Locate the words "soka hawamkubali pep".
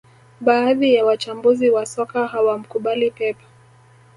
1.85-3.37